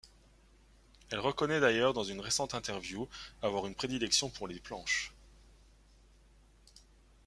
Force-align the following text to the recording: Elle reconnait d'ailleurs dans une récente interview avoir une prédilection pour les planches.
Elle 1.11 1.19
reconnait 1.19 1.59
d'ailleurs 1.59 1.93
dans 1.93 2.03
une 2.03 2.21
récente 2.21 2.55
interview 2.55 3.07
avoir 3.43 3.67
une 3.67 3.75
prédilection 3.75 4.31
pour 4.31 4.47
les 4.47 4.59
planches. 4.59 5.13